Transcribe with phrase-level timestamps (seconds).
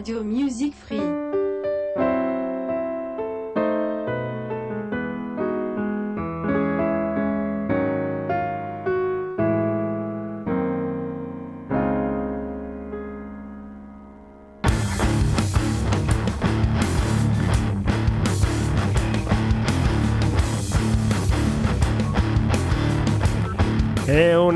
[0.00, 0.99] Radio Music Free.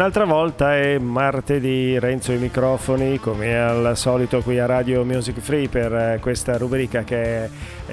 [0.04, 5.70] Un'altra volta è martedì Renzo i microfoni come al solito qui a Radio Music Free
[5.70, 7.48] per eh, questa rubrica che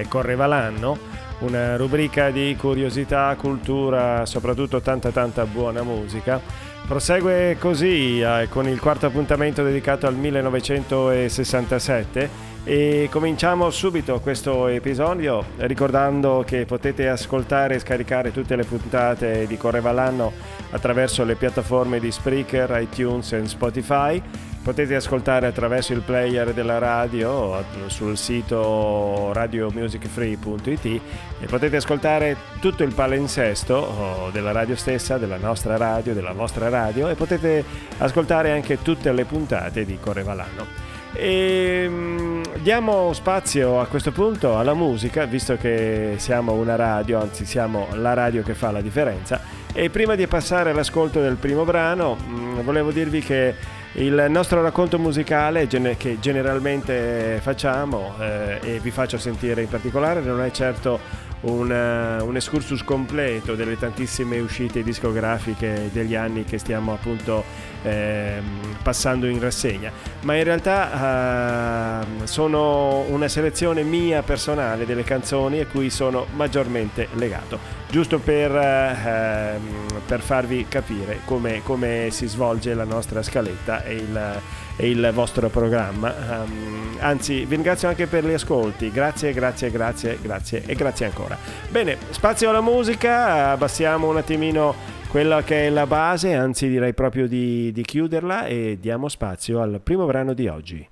[0.08, 0.98] correva l'anno,
[1.38, 6.38] una rubrica di curiosità, cultura, soprattutto tanta tanta buona musica.
[6.86, 15.44] Prosegue così eh, con il quarto appuntamento dedicato al 1967 e cominciamo subito questo episodio
[15.56, 20.32] ricordando che potete ascoltare e scaricare tutte le puntate di Correva l'anno
[20.70, 24.22] attraverso le piattaforme di Spreaker, iTunes e Spotify.
[24.62, 32.94] Potete ascoltare attraverso il player della radio sul sito radiomusicfree.it e potete ascoltare tutto il
[32.94, 37.64] palinsesto oh, della radio stessa, della nostra radio, della vostra radio e potete
[37.98, 40.91] ascoltare anche tutte le puntate di Correva l'anno.
[41.14, 47.44] E ehm, diamo spazio a questo punto alla musica, visto che siamo una radio, anzi
[47.44, 49.40] siamo la radio che fa la differenza.
[49.72, 53.54] E prima di passare all'ascolto del primo brano, mm, volevo dirvi che
[53.94, 60.40] il nostro racconto musicale che generalmente facciamo eh, e vi faccio sentire in particolare non
[60.40, 60.98] è certo
[61.42, 67.44] un, uh, un, excursus completo delle tantissime uscite discografiche degli anni che stiamo appunto
[67.82, 68.40] eh,
[68.82, 75.66] passando in rassegna, ma in realtà uh, sono una selezione mia personale delle canzoni a
[75.66, 77.58] cui sono maggiormente legato,
[77.90, 84.40] giusto per, uh, per farvi capire come, come, si svolge la nostra scaletta e il,
[84.86, 86.14] il vostro programma.
[86.42, 91.36] Um, anzi, vi ringrazio anche per gli ascolti, grazie, grazie, grazie, grazie e grazie ancora.
[91.68, 94.74] Bene, spazio alla musica, abbassiamo un attimino
[95.08, 99.80] quella che è la base, anzi direi proprio di, di chiuderla e diamo spazio al
[99.82, 100.88] primo brano di oggi.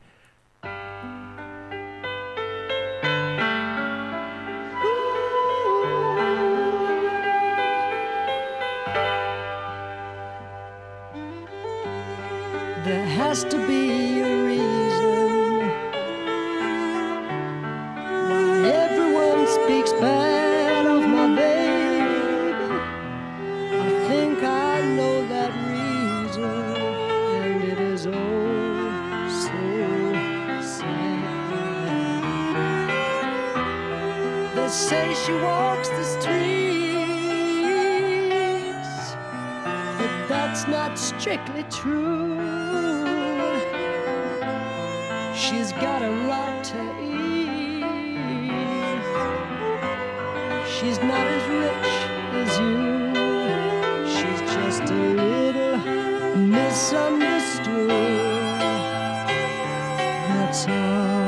[13.31, 15.61] has to be a reason
[18.29, 18.43] why
[18.85, 22.75] everyone speaks bad of my baby.
[23.87, 26.43] I think I know that reason,
[27.45, 28.13] and it is oh
[29.45, 29.61] so
[30.75, 31.31] sad.
[34.57, 36.41] They say she walks the streets,
[40.01, 42.20] but that's not strictly true.
[50.81, 51.89] She's not as rich
[52.41, 53.13] as you.
[54.09, 55.77] She's just a little
[56.37, 57.91] misunderstood.
[60.27, 61.21] That's all.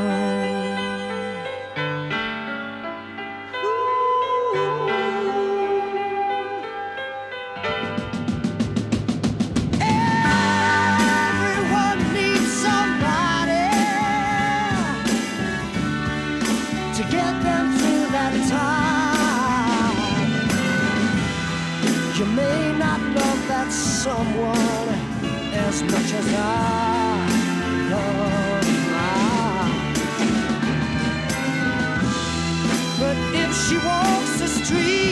[11.28, 13.68] Everyone needs somebody
[16.96, 18.81] to get them through that time.
[22.18, 24.88] You may not love that someone
[25.54, 27.26] as much as I
[27.90, 29.94] love mine.
[33.00, 35.06] But if she walks the streets,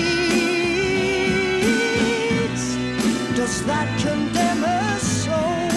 [3.35, 5.71] does that condemn her soul?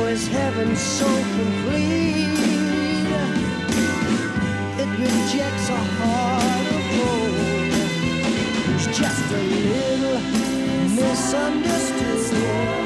[0.00, 2.26] Or is heaven so complete
[4.82, 6.35] it rejects a heart?
[11.26, 12.85] misunderstood.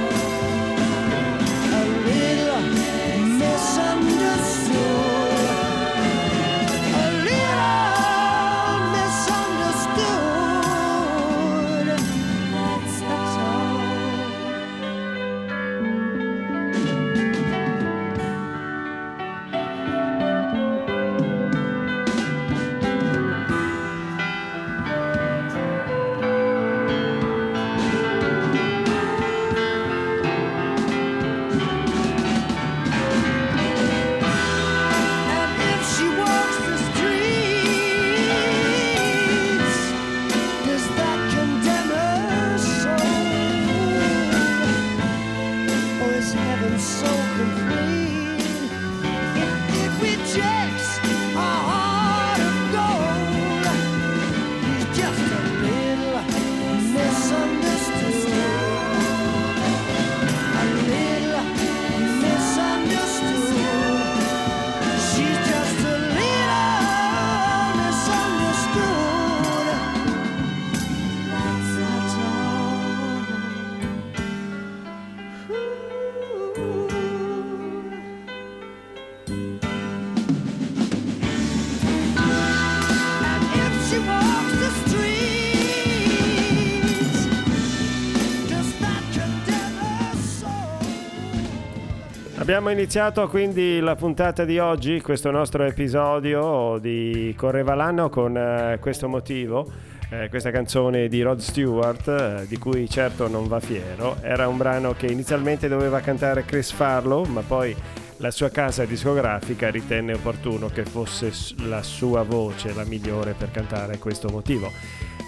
[92.51, 98.79] Abbiamo iniziato quindi la puntata di oggi, questo nostro episodio di Correva l'anno con eh,
[98.81, 99.71] questo motivo.
[100.11, 104.57] Eh, questa canzone di Rod Stewart, eh, di cui certo non va fiero, era un
[104.57, 107.73] brano che inizialmente doveva cantare Chris Farlow, ma poi
[108.17, 111.31] la sua casa discografica ritenne opportuno che fosse
[111.69, 114.73] la sua voce la migliore per cantare questo motivo.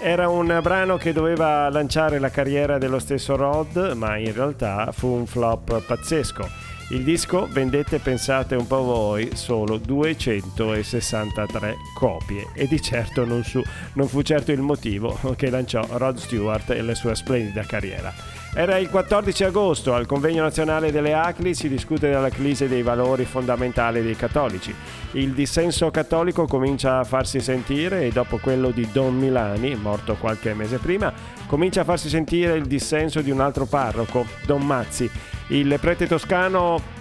[0.03, 5.07] Era un brano che doveva lanciare la carriera dello stesso Rod, ma in realtà fu
[5.07, 6.72] un flop pazzesco.
[6.91, 13.63] Il disco vendette, pensate un po' voi, solo 263 copie e di certo non, su,
[13.95, 18.42] non fu certo il motivo che lanciò Rod Stewart e la sua splendida carriera.
[18.55, 23.25] Era il 14 agosto, al convegno nazionale delle ACLI si discute della crisi dei valori
[23.25, 24.75] fondamentali dei cattolici.
[25.13, 30.53] Il dissenso cattolico comincia a farsi sentire e dopo quello di Don Milani, morto qualche
[30.53, 31.11] mese prima,
[31.47, 35.11] comincia a farsi sentire il dissenso di un altro parroco, Don Mazzi.
[35.47, 37.01] Il prete toscano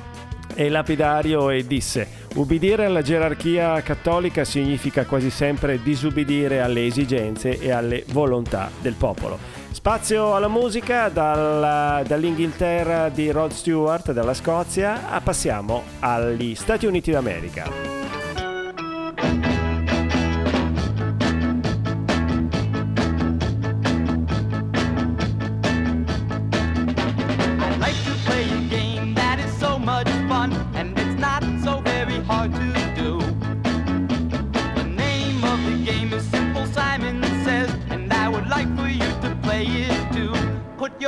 [0.53, 7.71] è lapidario e disse Ubbidire alla gerarchia cattolica significa quasi sempre disubbidire alle esigenze e
[7.71, 9.60] alle volontà del popolo.
[9.71, 18.01] Spazio alla musica dalla, dall'Inghilterra di Rod Stewart, dalla Scozia, passiamo agli Stati Uniti d'America.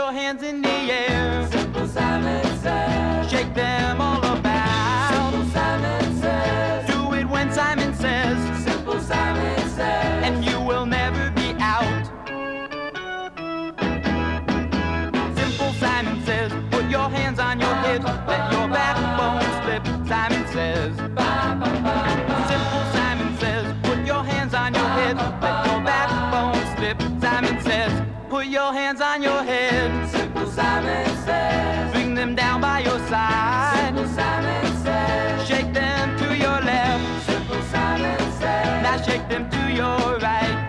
[0.02, 1.63] Hands in the air.
[33.14, 33.86] Side.
[33.86, 35.48] Simple Simon says.
[35.48, 37.26] Shake them to your left.
[37.28, 38.84] Simple Simon says.
[38.86, 40.60] Now shake them to your right.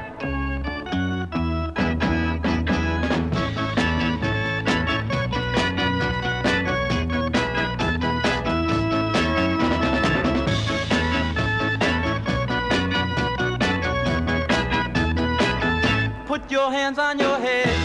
[16.27, 17.83] Put your hands on your head.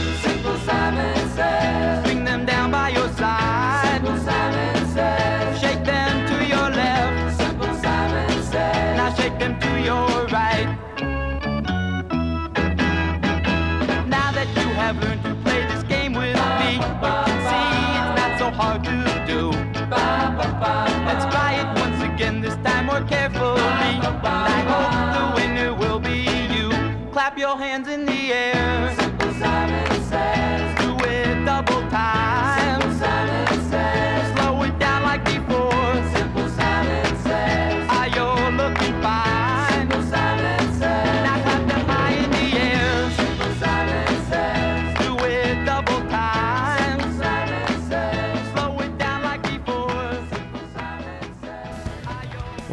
[27.50, 28.59] Your hands in the air.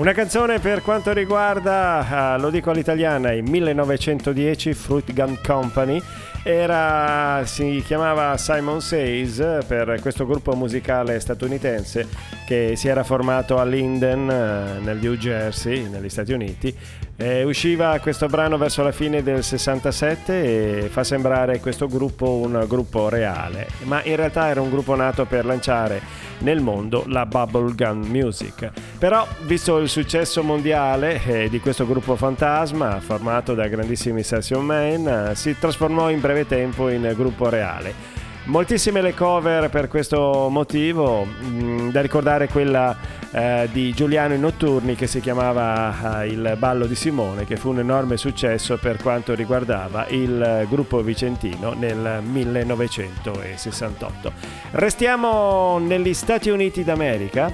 [0.07, 6.01] Una canzone per quanto riguarda, uh, lo dico all'italiana, il 1910 Fruit Gun Company
[6.45, 12.07] era, si chiamava Simon Says per questo gruppo musicale statunitense
[12.47, 16.73] che si era formato a Linden eh, nel New Jersey, negli Stati Uniti.
[17.19, 22.63] Eh, usciva questo brano verso la fine del 67 e fa sembrare questo gruppo un
[22.69, 26.03] gruppo reale, ma in realtà era un gruppo nato per lanciare
[26.41, 28.71] nel mondo la bubblegum music.
[28.99, 35.09] Però, visto il successo mondiale eh, di questo gruppo fantasma, formato da grandissimi session man,
[35.31, 38.16] eh, si trasformò in breve tempo in gruppo reale.
[38.47, 42.97] Moltissime le cover per questo motivo, mh, da ricordare quella
[43.33, 47.71] eh, di Giuliano i Notturni che si chiamava eh, Il ballo di Simone, che fu
[47.71, 54.33] un enorme successo per quanto riguardava il gruppo vicentino nel 1968.
[54.71, 57.53] Restiamo negli Stati Uniti d'America.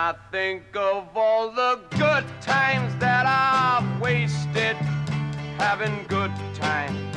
[0.00, 4.76] I think of all the good times that I've wasted
[5.58, 7.16] having good times.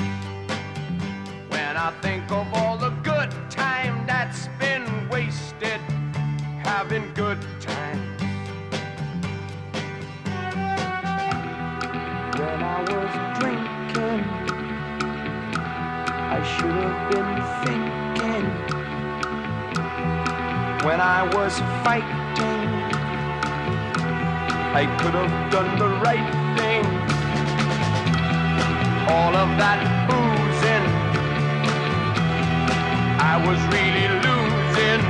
[1.50, 5.80] When I think of all the good time that's been wasted.
[6.64, 8.22] having good times.
[12.40, 14.24] When I was drinking,
[16.36, 17.32] I should have been
[17.64, 18.46] thinking.
[20.84, 22.31] When I was fighting,
[24.74, 26.86] I could have done the right thing.
[29.10, 30.86] All of that boozing,
[33.20, 35.02] I was really losing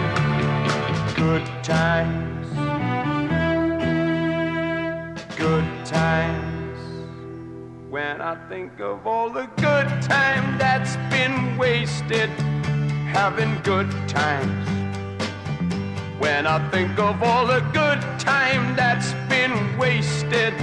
[1.16, 2.48] good times.
[5.38, 6.80] Good times.
[7.92, 12.32] When I think of all the good time that's been wasted,
[13.14, 14.68] having good times.
[16.18, 20.54] When I think of all the good time that's been wasted,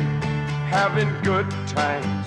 [0.69, 2.27] having good times.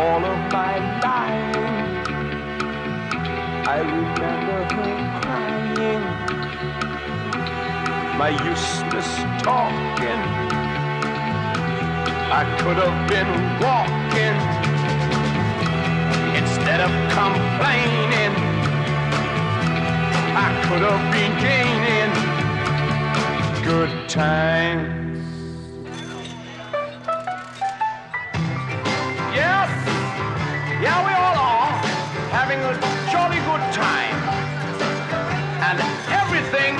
[0.00, 0.74] All of my
[1.06, 1.56] life,
[3.66, 6.04] I remember her crying,
[8.16, 9.10] my useless
[9.42, 10.22] talking.
[12.40, 13.32] I could have been
[13.66, 14.36] walking
[16.40, 18.49] instead of complaining.
[20.70, 22.12] Could have been gaining
[23.64, 25.18] good times.
[29.34, 29.68] Yes,
[30.80, 31.72] yeah, we all are
[32.30, 32.72] having a
[33.10, 34.14] jolly good time.
[35.66, 35.80] And
[36.22, 36.78] everything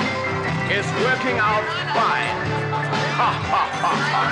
[0.70, 2.36] is working out fine.
[3.18, 4.22] Ha ha ha ha.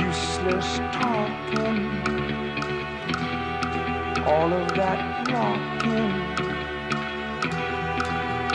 [0.00, 1.76] Useless talking
[4.26, 6.12] all of that rocking,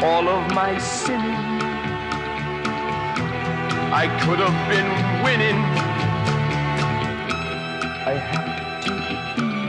[0.03, 1.45] all of my sinning.
[4.01, 4.91] I could have been
[5.25, 5.59] winning.
[8.11, 9.15] I have to be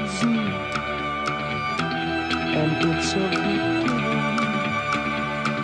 [0.03, 0.39] easy,
[2.61, 3.91] and it's a beginning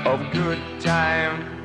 [0.06, 1.55] of good time.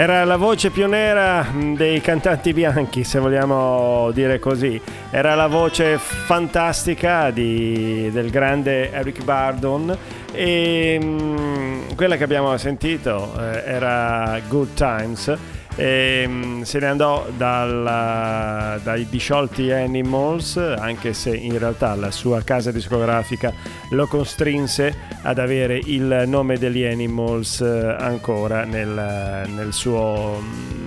[0.00, 4.80] Era la voce più nera dei cantanti bianchi, se vogliamo dire così.
[5.10, 9.94] Era la voce fantastica di- del grande Eric Bardon
[10.32, 15.36] e mm, quella che abbiamo sentito eh, era Good Times.
[15.80, 22.42] E, mm, se ne andò dalla- dai disciolti Animals, anche se in realtà la sua
[22.42, 23.50] casa discografica
[23.92, 30.42] lo costrinse ad avere il nome degli Animals eh, ancora nel, nel suo,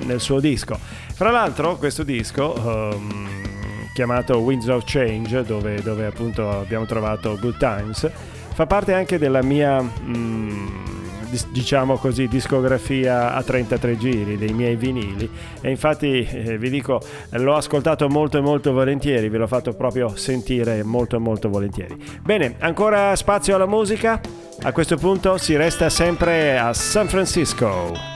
[0.05, 0.77] nel suo disco.
[0.79, 2.53] Fra l'altro questo disco
[2.91, 8.11] ehm, chiamato Winds of Change, dove, dove appunto abbiamo trovato Good Times,
[8.53, 9.81] fa parte anche della mia...
[9.81, 10.82] mm, dis-
[11.51, 15.29] diciamo così discografia a 33 giri dei miei vinili.
[15.61, 20.83] E infatti eh, vi dico l'ho ascoltato molto molto volentieri ve l'ho fatto proprio sentire
[20.83, 21.95] molto molto volentieri.
[22.21, 24.19] Bene ancora spazio alla musica?
[24.61, 28.12] A questo punto si resta sempre a San Francisco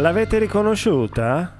[0.00, 1.54] L'avete riconosciuta?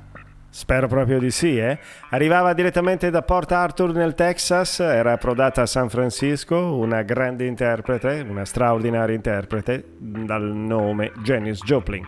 [0.48, 1.76] Spero proprio di sì, eh?
[2.10, 8.24] Arrivava direttamente da Port Arthur nel Texas, era approdata a San Francisco, una grande interprete,
[8.28, 12.06] una straordinaria interprete dal nome Janice Joplin,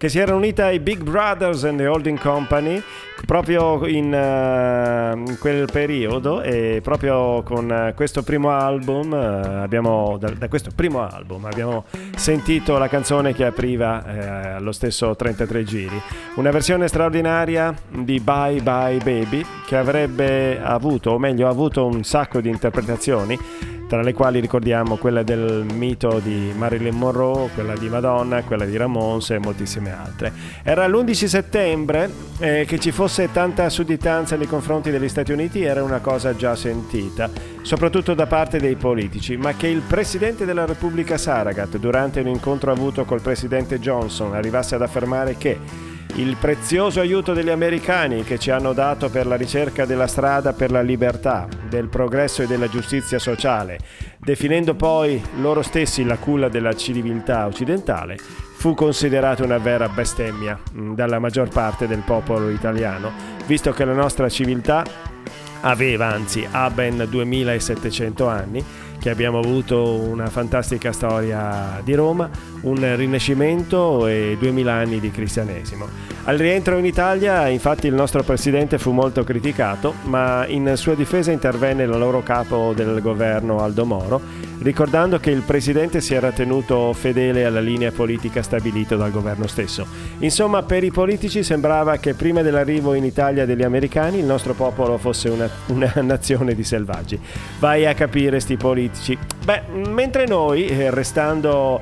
[0.00, 2.82] che si era unita ai Big Brothers and the Holding Company
[3.26, 10.16] proprio in, eh, in quel periodo e proprio con eh, questo primo album, eh, abbiamo,
[10.18, 11.84] da, da questo primo album abbiamo
[12.16, 16.00] sentito la canzone che apriva eh, allo stesso 33 giri,
[16.36, 22.04] una versione straordinaria di Bye Bye Baby che avrebbe avuto, o meglio ha avuto un
[22.04, 23.38] sacco di interpretazioni
[23.90, 28.76] tra le quali ricordiamo quella del mito di Marilyn Monroe, quella di Madonna, quella di
[28.76, 30.32] Ramones e moltissime altre.
[30.62, 35.82] Era l'11 settembre eh, che ci fosse tanta sudditanza nei confronti degli Stati Uniti era
[35.82, 37.28] una cosa già sentita,
[37.62, 42.70] soprattutto da parte dei politici, ma che il presidente della Repubblica Saragat, durante un incontro
[42.70, 45.58] avuto col presidente Johnson, arrivasse ad affermare che
[46.16, 50.70] il prezioso aiuto degli americani che ci hanno dato per la ricerca della strada per
[50.70, 53.78] la libertà, del progresso e della giustizia sociale,
[54.18, 60.94] definendo poi loro stessi la culla della civiltà occidentale, fu considerato una vera bestemmia mh,
[60.94, 63.10] dalla maggior parte del popolo italiano,
[63.46, 64.84] visto che la nostra civiltà
[65.62, 68.64] aveva, anzi ha ben 2700 anni,
[69.00, 72.28] che abbiamo avuto una fantastica storia di Roma,
[72.62, 76.10] un rinascimento e 2000 anni di cristianesimo.
[76.24, 81.32] Al rientro in Italia, infatti, il nostro presidente fu molto criticato, ma in sua difesa
[81.32, 84.20] intervenne il loro capo del governo Aldo Moro,
[84.60, 89.86] ricordando che il presidente si era tenuto fedele alla linea politica stabilita dal governo stesso.
[90.18, 94.98] Insomma, per i politici sembrava che prima dell'arrivo in Italia degli americani il nostro popolo
[94.98, 97.18] fosse una, una nazione di selvaggi.
[97.58, 99.18] Vai a capire sti politici.
[99.42, 101.80] Beh, mentre noi, eh, restando,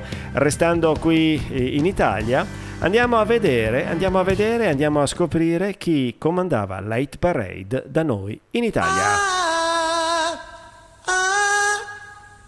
[0.69, 2.45] restando qui eh, in Italia,
[2.79, 8.39] andiamo a vedere, andiamo a vedere, andiamo a scoprire chi comandava hit parade da noi
[8.51, 9.03] in Italia.
[9.03, 10.31] Ah,
[11.05, 11.79] ah,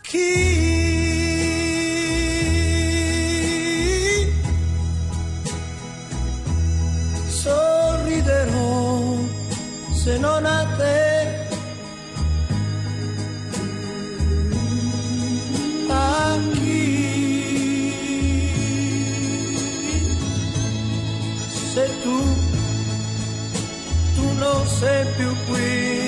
[0.02, 0.60] chi
[7.28, 9.16] sorriderò
[9.94, 10.68] se non a
[24.82, 26.02] sei più qui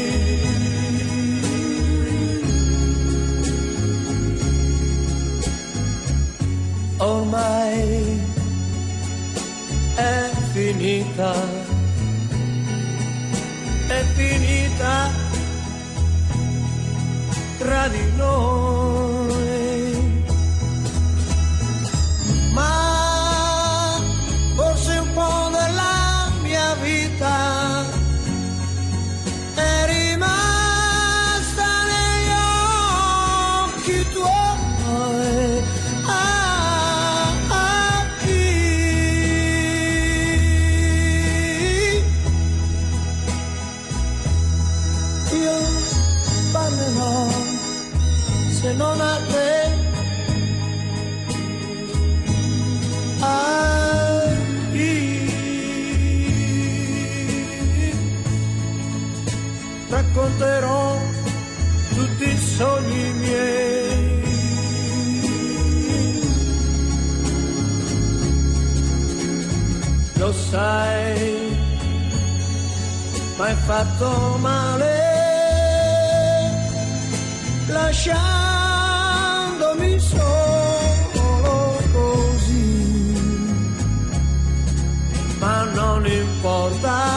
[6.97, 8.19] ormai
[9.95, 11.33] è finita,
[13.89, 15.11] è finita
[17.59, 19.02] tra di noi.
[70.49, 71.57] Sai,
[73.37, 75.01] ma hai fatto male
[77.67, 78.39] lasciandomi
[79.99, 83.15] solo così.
[85.39, 87.12] Ma non importa,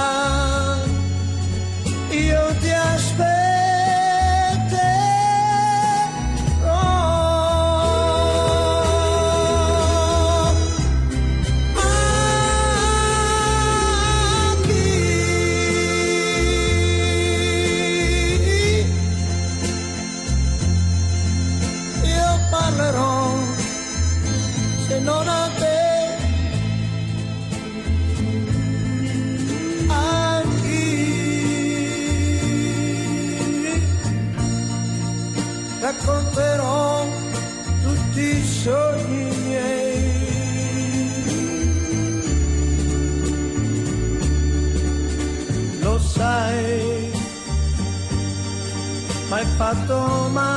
[49.59, 49.69] ma
[50.35, 50.56] hai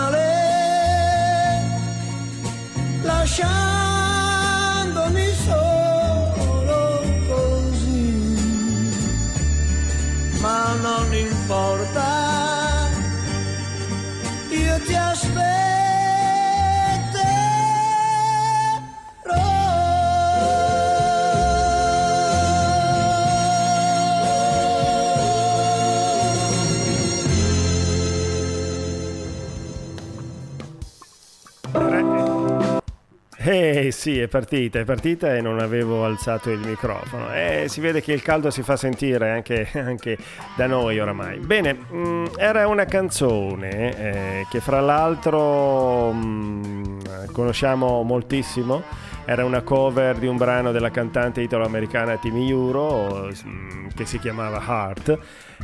[33.51, 37.33] Eh sì, è partita, è partita e non avevo alzato il microfono.
[37.33, 40.19] Eh, si vede che il caldo si fa sentire anche, anche
[40.55, 41.39] da noi oramai.
[41.39, 48.83] Bene, mh, era una canzone eh, che fra l'altro mh, conosciamo moltissimo.
[49.29, 54.59] Era una cover di un brano della cantante italo-americana Timmy Euro mh, che si chiamava
[54.59, 55.19] Heart.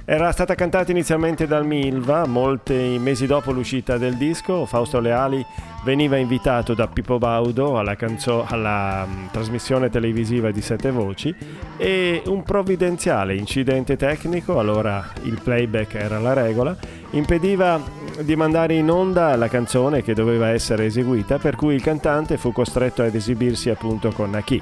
[0.05, 5.43] Era stata cantata inizialmente dal Milva, molti mesi dopo l'uscita del disco, Fausto Leali
[5.83, 11.33] veniva invitato da Pippo Baudo alla, canzo- alla um, trasmissione televisiva di Sette Voci
[11.77, 16.77] e un provvidenziale incidente tecnico, allora il playback era la regola,
[17.11, 17.81] impediva
[18.21, 22.51] di mandare in onda la canzone che doveva essere eseguita, per cui il cantante fu
[22.51, 24.61] costretto ad esibirsi appunto con Naki.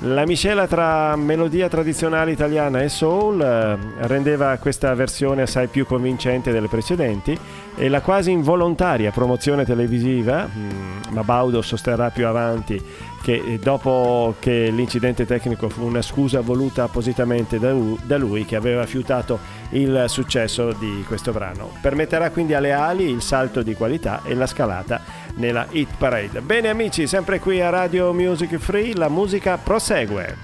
[0.00, 6.52] La miscela tra melodia tradizionale italiana e soul eh, rendeva questa versione assai più convincente
[6.52, 7.36] delle precedenti
[7.74, 12.78] e la quasi involontaria promozione televisiva, mh, ma Baudo sosterrà più avanti
[13.26, 19.40] che dopo che l'incidente tecnico fu una scusa voluta appositamente da lui, che aveva fiutato
[19.70, 21.72] il successo di questo brano.
[21.80, 25.00] Permetterà quindi alle ali il salto di qualità e la scalata
[25.38, 26.40] nella hit parade.
[26.40, 30.36] Bene amici, sempre qui a Radio Music Free la musica prosegue.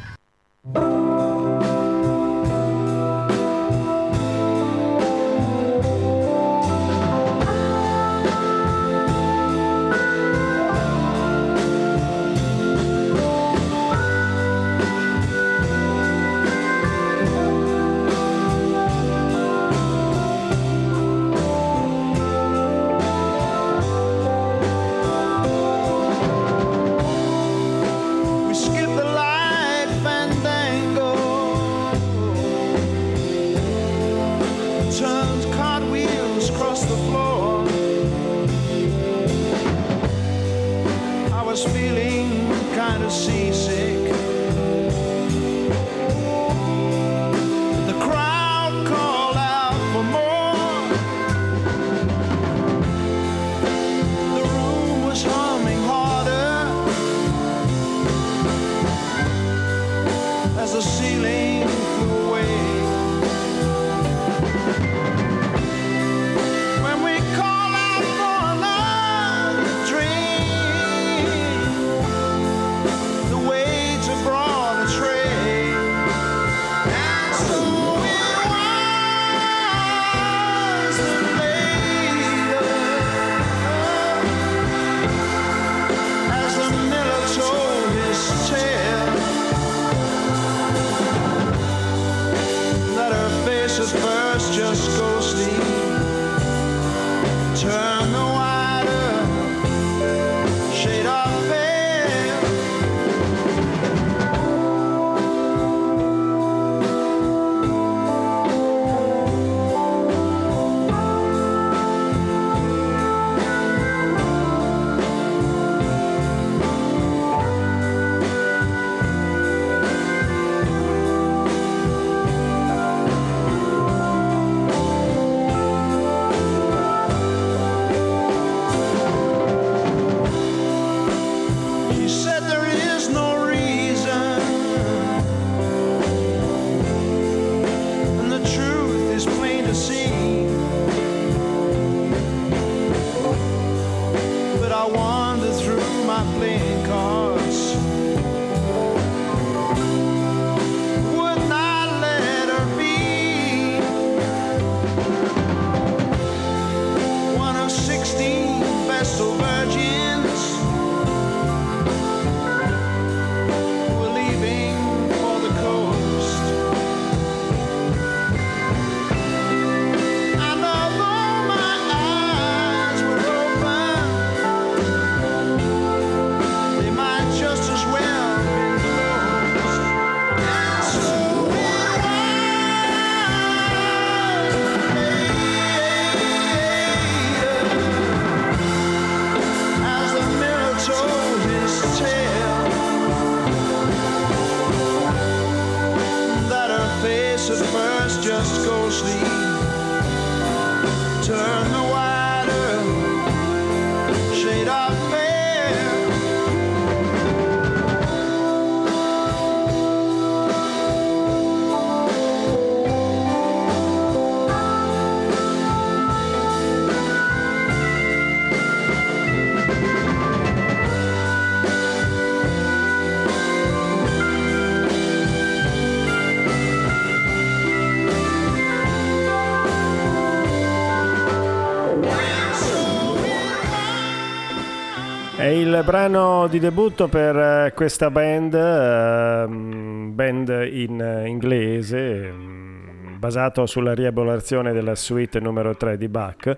[235.82, 243.94] Brano di debutto per eh, questa band, ehm, band in eh, inglese, mm, basato sulla
[243.94, 246.56] rielaborazione della suite numero 3 di Bach.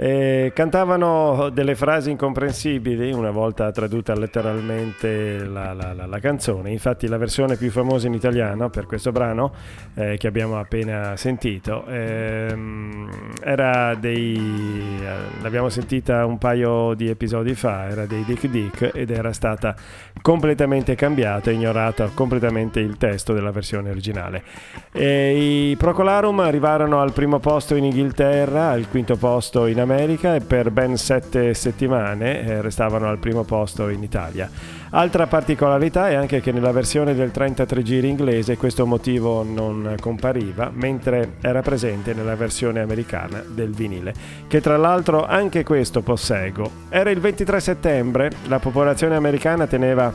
[0.00, 6.70] E cantavano delle frasi incomprensibili una volta tradotta letteralmente la, la, la, la, canzone.
[6.70, 9.52] Infatti, la versione più famosa in italiano per questo brano
[9.94, 13.10] eh, che abbiamo appena sentito ehm,
[13.42, 14.36] era dei.
[14.36, 19.74] Eh, l'abbiamo sentita un paio di episodi fa, era dei Dick Dick ed era stata
[20.22, 24.44] completamente cambiata, ignorata completamente il testo della versione originale.
[24.92, 30.34] E I Procolarum arrivarono al primo posto in Inghilterra, al quinto posto in America America
[30.34, 34.50] e per ben sette settimane eh, restavano al primo posto in Italia.
[34.90, 40.70] Altra particolarità è anche che nella versione del 33 giri inglese questo motivo non compariva,
[40.72, 44.12] mentre era presente nella versione americana del vinile,
[44.46, 46.70] che tra l'altro anche questo possego.
[46.90, 50.12] Era il 23 settembre, la popolazione americana teneva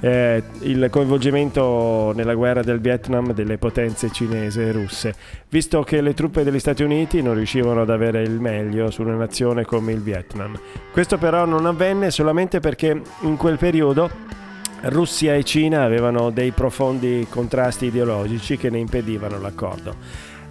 [0.00, 5.14] eh, il coinvolgimento nella guerra del Vietnam delle potenze cinese e russe,
[5.48, 9.14] visto che le truppe degli Stati Uniti non riuscivano ad avere il meglio su una
[9.14, 10.58] nazione come il Vietnam.
[10.92, 14.38] Questo però non avvenne solamente perché in quel periodo
[14.82, 19.94] Russia e Cina avevano dei profondi contrasti ideologici che ne impedivano l'accordo.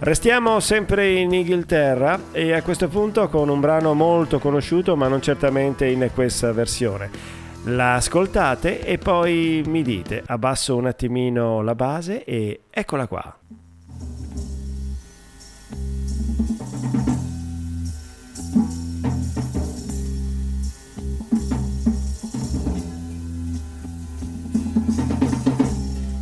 [0.02, 5.20] Restiamo sempre in Inghilterra e a questo punto con un brano molto conosciuto ma non
[5.20, 12.24] certamente in questa versione la ascoltate e poi mi dite, abbasso un attimino la base
[12.24, 13.36] e eccola qua.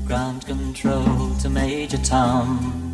[0.06, 2.92] Ground control to Major Tom.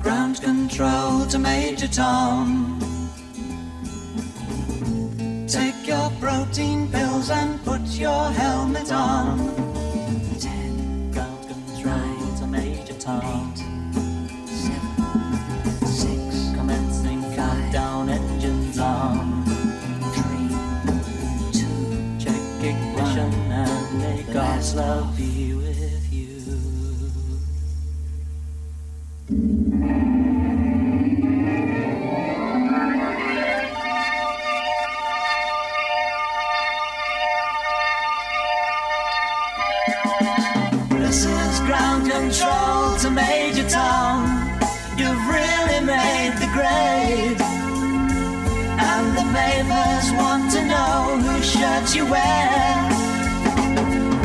[0.00, 2.81] Ground control to Major Tom.
[5.52, 9.36] Take your protein pills and put your helmet on.
[10.40, 13.52] Ten, ground control to Major Tom.
[13.54, 19.44] Eight, seven, six, commencing countdown, engines on.
[20.14, 20.48] Three,
[21.52, 26.30] two, check ignition and may God's love be with you.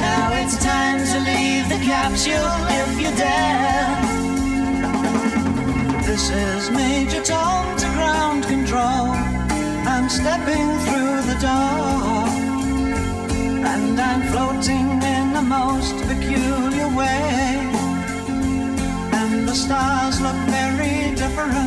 [0.07, 3.87] Now it's time to leave the capsule if you dare.
[6.03, 9.07] This is Major Tom to ground control.
[9.93, 12.27] I'm stepping through the door.
[13.71, 17.69] And I'm floating in the most peculiar way.
[19.19, 21.66] And the stars look very different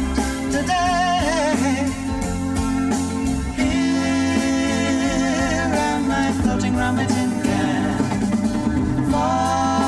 [6.81, 9.11] rummaging can.
[9.11, 9.80] Far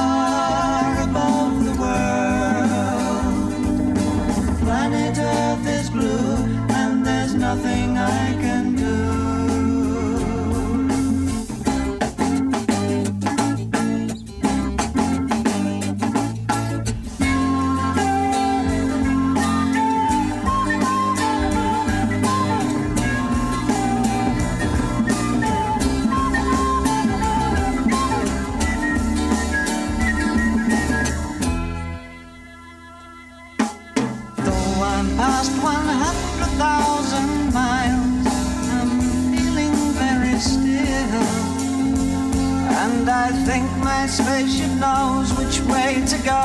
[44.12, 46.42] spaceship knows which way to go.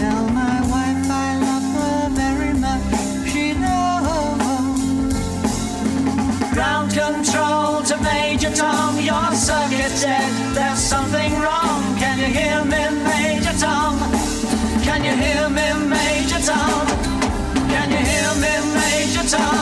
[0.00, 2.88] Tell my wife I love her very much,
[3.30, 5.12] she knows.
[6.54, 10.54] Ground control to Major Tom, your circuit's dead.
[10.54, 11.80] There's something wrong.
[11.98, 13.98] Can you hear me, Major Tom?
[14.86, 16.86] Can you hear me, Major Tom?
[17.72, 19.61] Can you hear me, Major Tom?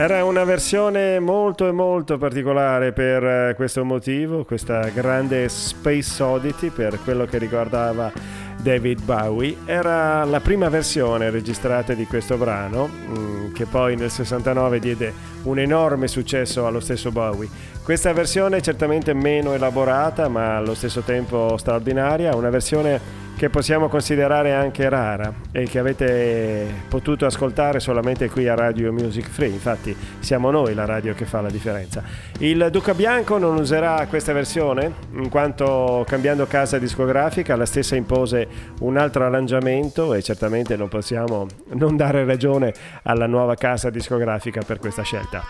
[0.00, 6.70] Era una versione molto e molto particolare per eh, questo motivo, questa grande Space Oddity
[6.70, 8.10] per quello che riguardava
[8.56, 9.58] David Bowie.
[9.66, 15.58] Era la prima versione registrata di questo brano, mm, che poi nel 69 diede un
[15.58, 17.50] enorme successo allo stesso Bowie.
[17.90, 23.00] Questa versione è certamente meno elaborata, ma allo stesso tempo straordinaria, una versione
[23.36, 29.28] che possiamo considerare anche rara e che avete potuto ascoltare solamente qui a Radio Music
[29.28, 29.50] Free.
[29.50, 32.04] Infatti siamo noi la radio che fa la differenza.
[32.38, 38.46] Il Duca Bianco non userà questa versione in quanto cambiando casa discografica la stessa impose
[38.82, 42.72] un altro arrangiamento e certamente non possiamo non dare ragione
[43.02, 45.42] alla nuova casa discografica per questa scelta.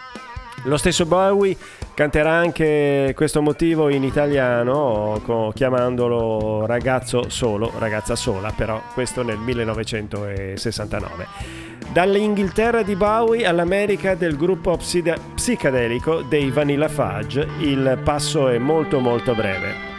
[0.64, 1.56] Lo stesso Bowie
[1.94, 11.26] canterà anche questo motivo in italiano chiamandolo ragazzo solo, ragazza sola, però questo nel 1969.
[11.92, 19.34] Dall'Inghilterra di Bowie all'America del gruppo psicadelico dei Vanilla Fudge, il passo è molto molto
[19.34, 19.89] breve.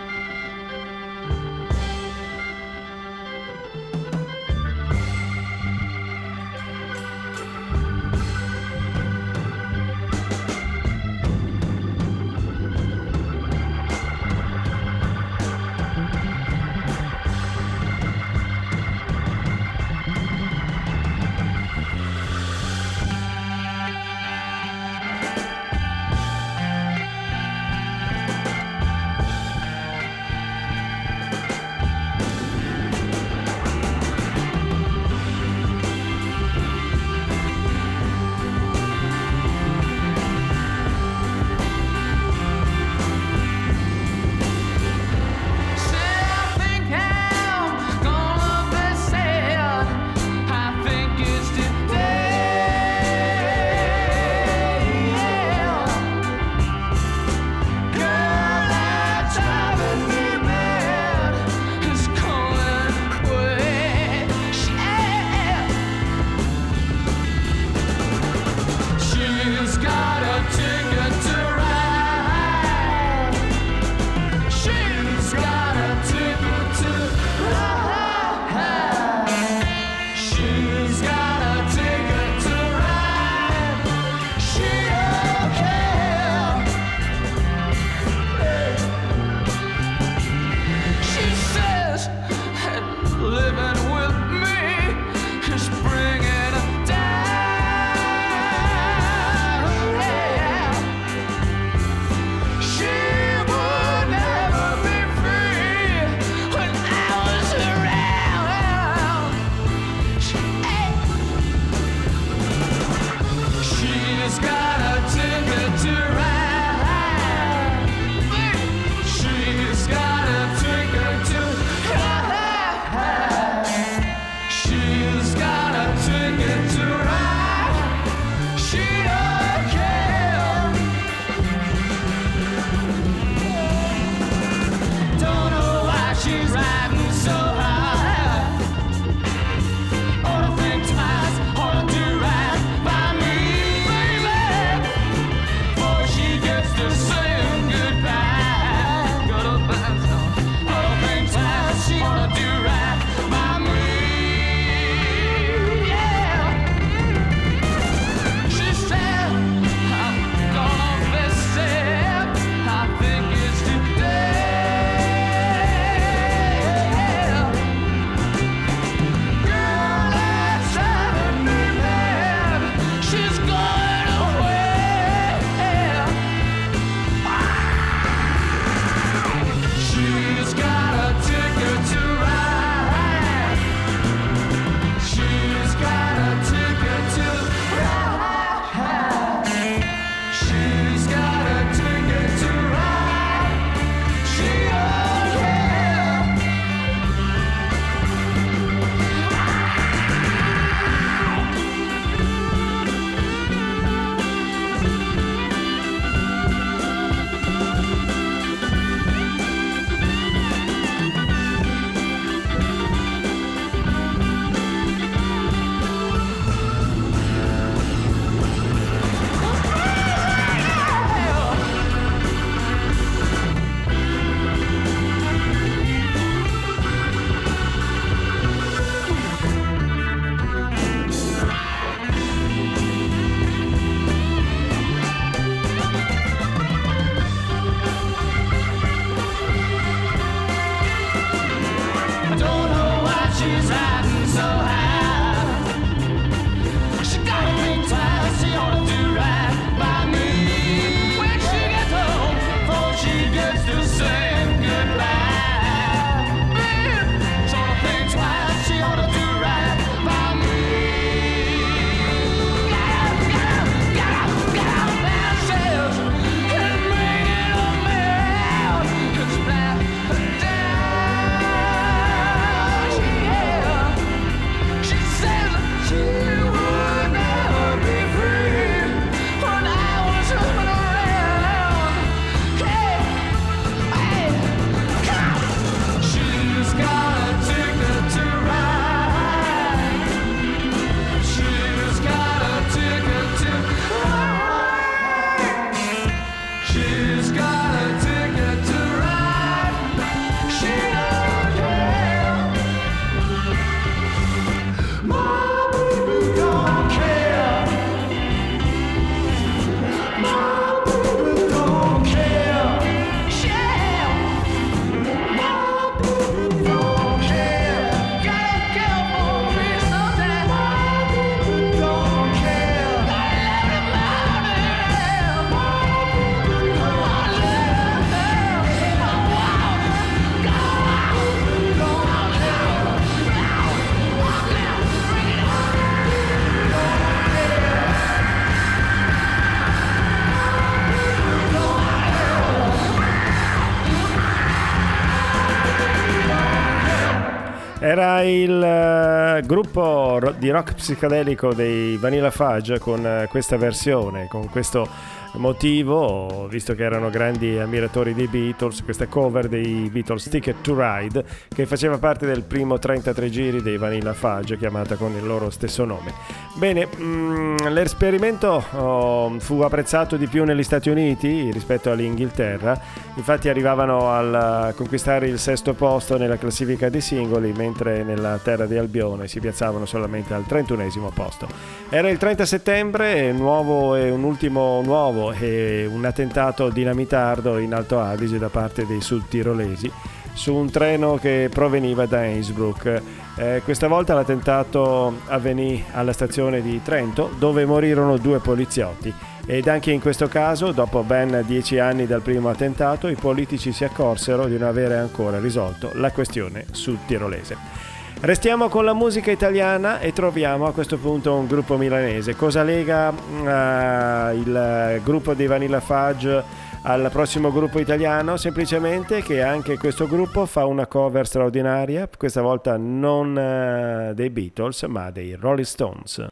[347.92, 354.28] Era il eh, gruppo ro- di rock psichedelico dei Vanilla Fudge con eh, questa versione,
[354.30, 354.88] con questo
[355.34, 361.24] motivo, visto che erano grandi ammiratori dei Beatles, questa cover dei Beatles Ticket to Ride,
[361.48, 365.86] che faceva parte del primo 33 giri dei Vanilla Fudge, chiamata con il loro stesso
[365.86, 366.14] nome.
[366.56, 372.80] Bene, mm, l'esperimento oh, fu apprezzato di più negli Stati Uniti rispetto all'Inghilterra,
[373.16, 378.78] infatti arrivavano a conquistare il sesto posto nella classifica dei singoli, mentre nella terra di
[378.78, 381.48] Albione si piazzavano solamente al 31 posto.
[381.90, 388.00] Era il 30 settembre, nuovo e un ultimo nuovo e un attentato dinamitardo in Alto
[388.00, 389.92] Adige da parte dei sudtirolesi
[390.34, 393.02] su un treno che proveniva da Innsbruck.
[393.36, 399.14] Eh, questa volta l'attentato avvenì alla stazione di Trento dove morirono due poliziotti
[399.46, 403.84] ed anche in questo caso, dopo ben dieci anni dal primo attentato, i politici si
[403.84, 407.91] accorsero di non avere ancora risolto la questione sudtirolese.
[408.24, 412.36] Restiamo con la musica italiana e troviamo a questo punto un gruppo milanese.
[412.36, 416.44] Cosa lega uh, il gruppo dei Vanilla Fudge
[416.84, 418.38] al prossimo gruppo italiano?
[418.38, 424.84] Semplicemente che anche questo gruppo fa una cover straordinaria, questa volta non uh, dei Beatles
[424.84, 426.28] ma dei Rolling Stones.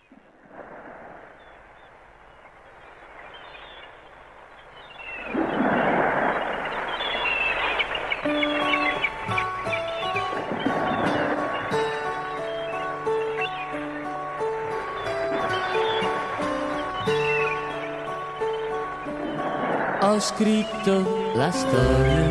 [20.12, 22.28] Ho scritto la storia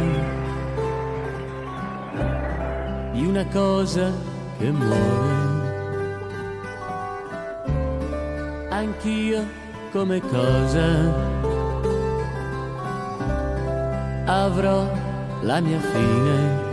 [3.12, 4.10] di una cosa
[4.58, 5.46] che muore.
[8.70, 9.46] Anch'io
[9.92, 10.86] come cosa
[14.26, 14.90] avrò
[15.42, 16.67] la mia fine.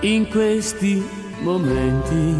[0.00, 1.04] In questi
[1.40, 2.36] momenti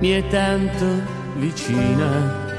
[0.00, 0.86] mi è tanto
[1.36, 2.49] vicina.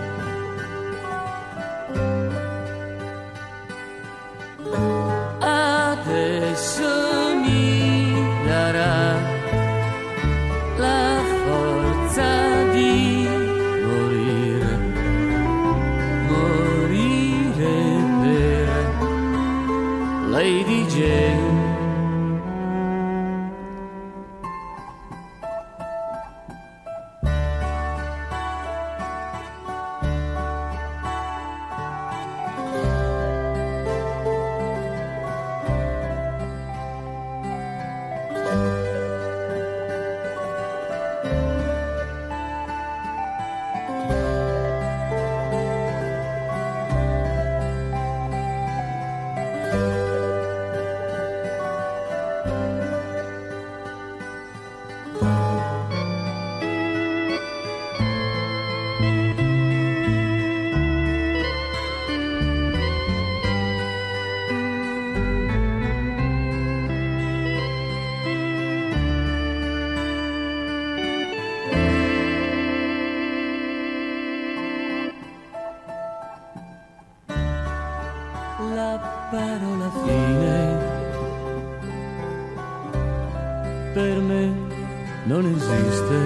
[85.42, 86.20] Non esiste.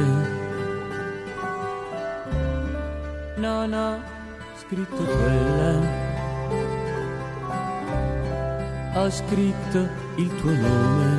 [3.38, 4.02] Non ho
[4.58, 5.80] scritto quella,
[8.96, 11.15] ho scritto il tuo nome.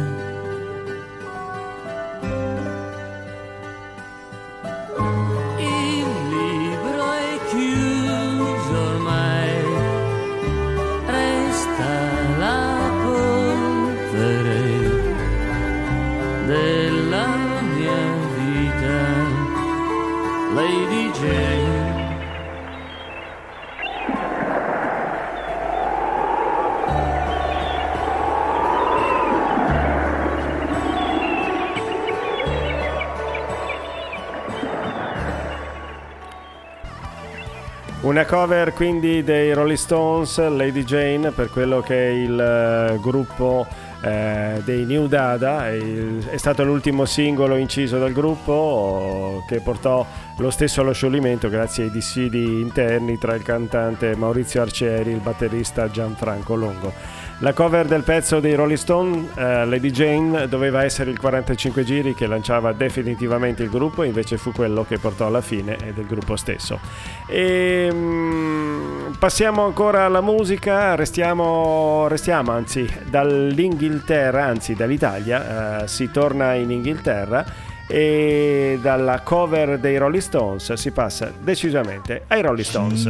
[38.26, 43.66] Cover quindi dei Rolling Stones, Lady Jane, per quello che è il eh, gruppo
[44.02, 50.04] eh, dei New Dada, è stato l'ultimo singolo inciso dal gruppo che portò
[50.38, 55.20] lo stesso allo scioglimento grazie ai dissidi interni tra il cantante Maurizio Arcieri e il
[55.20, 56.92] batterista Gianfranco Longo.
[57.40, 62.14] La cover del pezzo dei Rolling Stone, eh, Lady Jane, doveva essere il 45 giri
[62.14, 66.36] che lanciava definitivamente il gruppo, invece fu quello che portò alla fine eh, del gruppo
[66.36, 66.80] stesso.
[67.26, 76.54] E, mm, passiamo ancora alla musica, restiamo, restiamo anzi dall'Inghilterra, anzi dall'Italia, eh, si torna
[76.54, 77.44] in Inghilterra
[77.88, 83.04] e dalla cover dei Rolling Stones si passa decisamente ai Rolling Stones.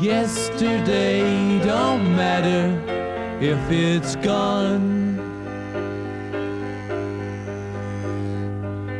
[0.00, 2.72] Yesterday don't matter
[3.40, 5.18] if it's gone.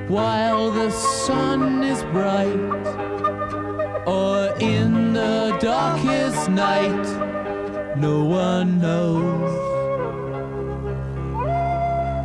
[0.09, 3.28] While the sun is bright,
[4.09, 7.07] or in the darkest night,
[7.97, 9.51] no one knows.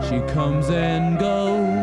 [0.08, 1.83] She comes and goes.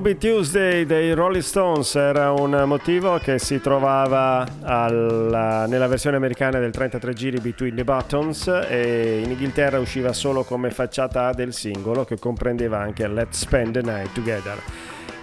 [0.00, 6.58] Ruby Tuesday dei Rolling Stones era un motivo che si trovava alla- nella versione americana
[6.58, 11.52] del 33 giri Between the Buttons e in Inghilterra usciva solo come facciata A del
[11.52, 14.56] singolo che comprendeva anche Let's Spend the Night Together.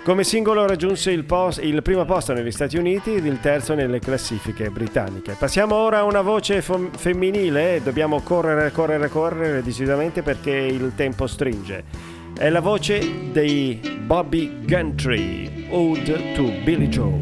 [0.04, 3.98] Come singolo raggiunse il, pos- il primo posto negli Stati Uniti ed il terzo nelle
[3.98, 5.36] classifiche britanniche.
[5.40, 11.26] Passiamo ora a una voce fom- femminile, dobbiamo correre, correre, correre decisamente perché il tempo
[11.26, 12.16] stringe.
[12.40, 17.20] È la voce dei Bobby Gentry, Ode to Billy Joe.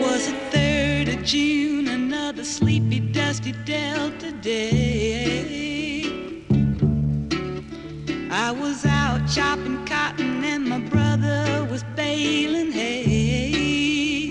[0.00, 6.02] was the 3rd of June, another sleepy, dusty Delta day.
[8.32, 14.30] I was out chopping cotton and my brother was baling hay.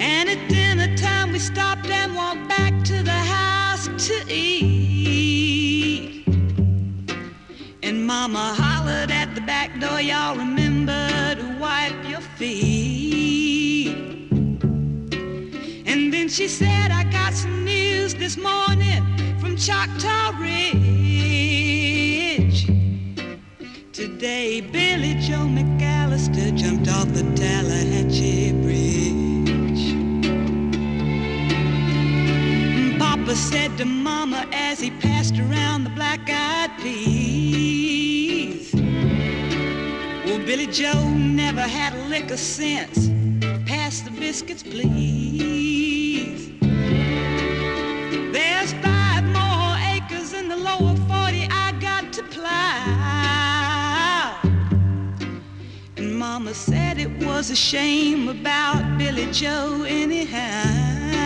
[0.00, 4.95] And at dinner time we stopped and walked back to the house to eat.
[8.06, 13.96] mama hollered at the back door, y'all remember to wipe your feet.
[15.84, 19.02] And then she said, I got some news this morning
[19.40, 20.66] from Choctaw Ridge.
[23.92, 28.85] Today, Billy Joe McAllister jumped off the Tallahatchie Bridge.
[33.26, 38.72] Papa said to Mama as he passed around the black eyed peas.
[40.24, 43.10] Well, Billy Joe never had a lick of sense.
[43.68, 46.52] Pass the biscuits, please.
[48.32, 52.78] There's five more acres in the lower 40 I got to plow.
[55.96, 61.16] And Mama said it was a shame about Billy Joe, anyhow.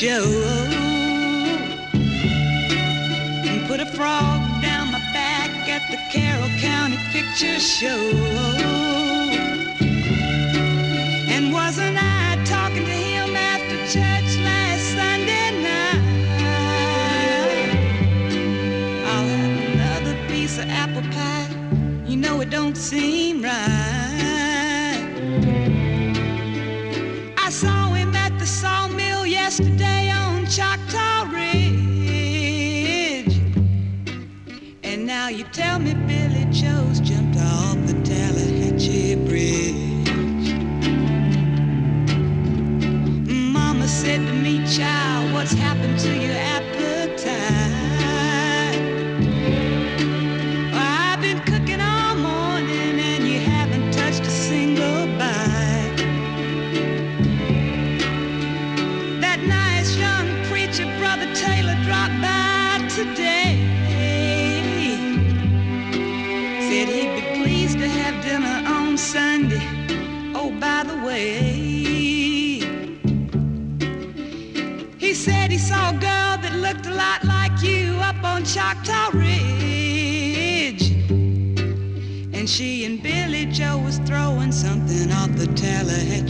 [0.00, 0.22] Joe
[3.66, 8.12] put a frog down my back at the Carroll County Picture Show.
[11.34, 16.02] And wasn't I talking to him after church last Sunday night?
[19.04, 21.48] I'll have another piece of apple pie.
[22.06, 23.97] You know it don't seem right.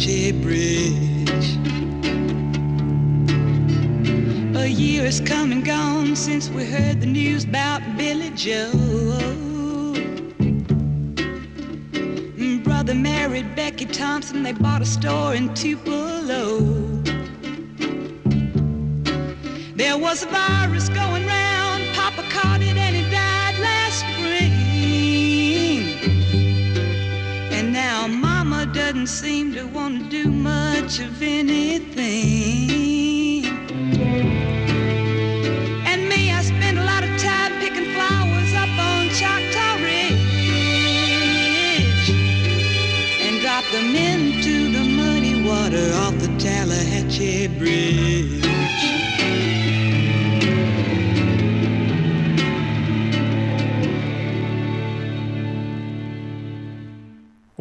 [0.09, 1.57] Tallahatchie Bridge.
[4.57, 8.73] A year has come and gone since we heard the news about Billy Joe.
[12.65, 16.61] Brother married Becky Thompson, they bought a store in Tupelo.
[19.77, 21.28] There was a virus going
[28.99, 31.95] Doesn't seem to want to do much of anything.
[35.87, 40.19] And me, I spend a lot of time picking flowers up on Choctaw Ridge
[43.23, 48.48] and drop them into the muddy water off the Tallahatchie Bridge.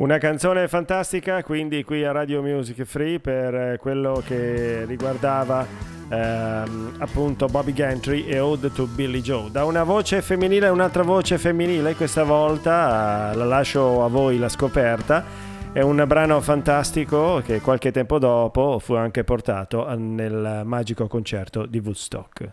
[0.08, 5.68] Una canzone fantastica, quindi qui a Radio Music Free per eh, quello che riguardava
[6.08, 9.52] ehm, appunto Bobby Gentry e Ode to Billy Joe.
[9.52, 14.38] Da una voce femminile a un'altra voce femminile, questa volta eh, la lascio a voi
[14.38, 15.26] la scoperta.
[15.74, 21.80] È un brano fantastico che qualche tempo dopo fu anche portato nel magico concerto di
[21.80, 22.52] Woodstock.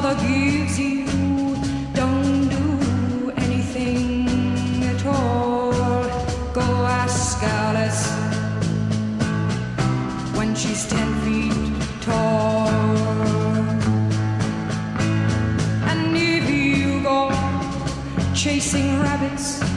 [0.00, 1.04] Mother gives you
[1.92, 5.72] don't do anything at all.
[6.52, 6.66] Go
[7.02, 8.04] ask Alice
[10.36, 12.68] when she's ten feet tall.
[15.90, 17.30] And if you go
[18.34, 19.67] chasing rabbits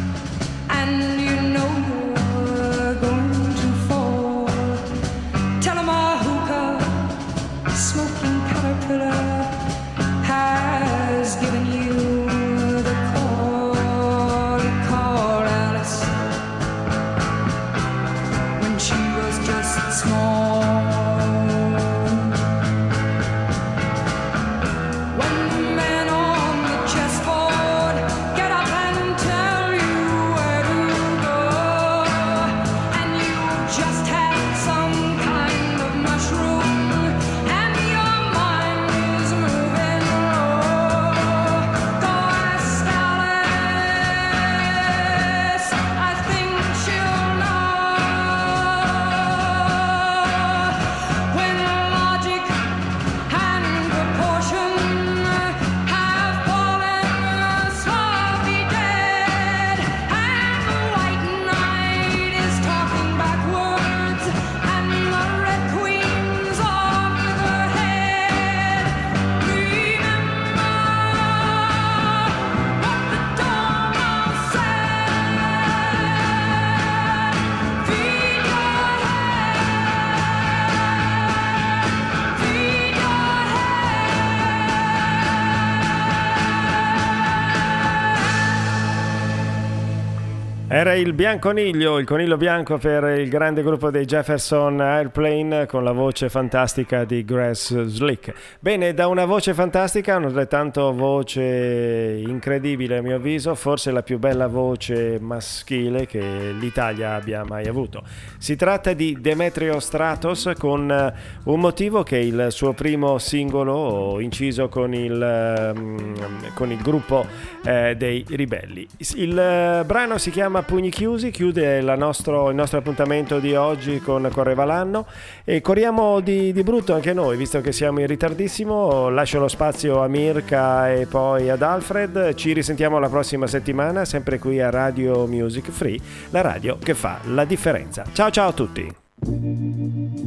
[90.73, 95.91] Era il bianconiglio, il coniglio bianco per il grande gruppo dei Jefferson Airplane con la
[95.91, 98.33] voce fantastica di Grass Slick.
[98.61, 104.47] Bene, da una voce fantastica un'altrettanto voce incredibile a mio avviso, forse la più bella
[104.47, 108.03] voce maschile che l'Italia abbia mai avuto.
[108.37, 111.13] Si tratta di Demetrio Stratos con eh,
[111.43, 117.25] un motivo che è il suo primo singolo inciso con il, ehm, con il gruppo
[117.65, 118.87] eh, dei Ribelli.
[119.15, 124.27] Il eh, brano si chiama Pugni Chiusi, chiude nostro- il nostro appuntamento di oggi con
[124.31, 125.05] Correva l'anno
[125.43, 129.09] e corriamo di, di brutto anche noi, visto che siamo in ritardissimo.
[129.09, 132.33] Lascio lo spazio a Mirka e poi ad Alfred.
[132.35, 135.99] Ci risentiamo la prossima settimana, sempre qui a Radio Music Free,
[136.29, 138.03] la radio che fa la differenza.
[138.11, 140.20] Ciao ciao a tutti!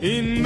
[0.00, 0.39] In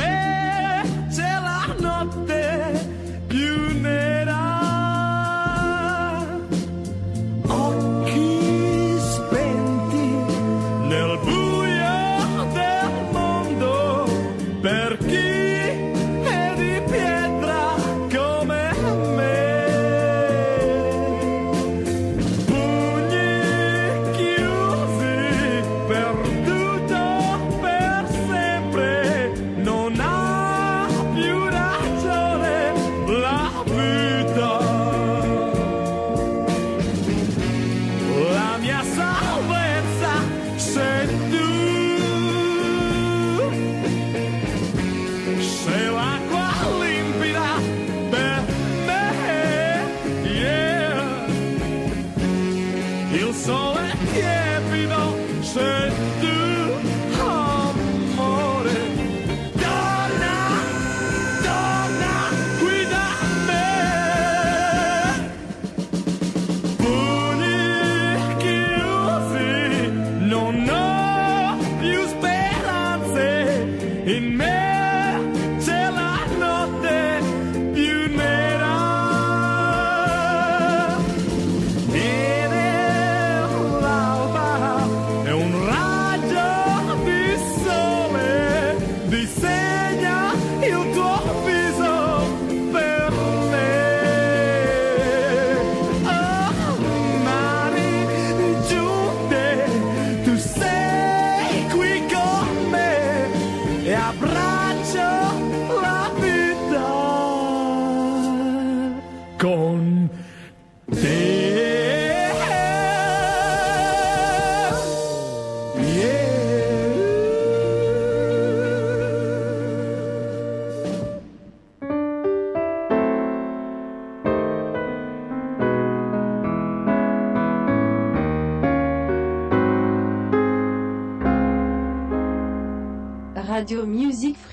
[134.15, 134.44] Radio Music Free.